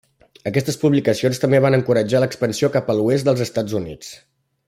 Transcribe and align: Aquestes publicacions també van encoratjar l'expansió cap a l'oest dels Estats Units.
Aquestes 0.51 0.77
publicacions 0.83 1.41
també 1.43 1.59
van 1.65 1.77
encoratjar 1.79 2.23
l'expansió 2.25 2.71
cap 2.77 2.91
a 2.93 2.97
l'oest 3.01 3.29
dels 3.29 3.45
Estats 3.47 3.79
Units. 3.83 4.13